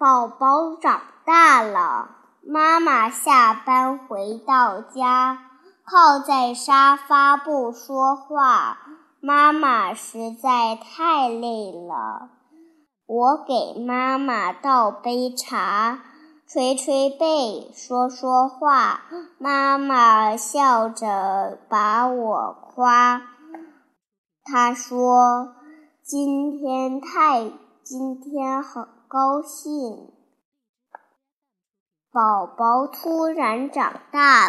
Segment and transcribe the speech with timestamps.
[0.00, 2.08] 宝宝长大了，
[2.42, 5.38] 妈妈下班回到家，
[5.84, 8.78] 靠在沙发不说话。
[9.20, 12.30] 妈妈实在太累了，
[13.06, 15.98] 我给妈妈倒杯茶，
[16.46, 19.02] 捶捶背，说说话。
[19.36, 23.20] 妈妈笑着把我夸，
[24.44, 25.56] 她说
[26.02, 27.52] ：“今天太，
[27.84, 30.12] 今天好。”高兴，
[32.12, 34.48] 宝宝突然长大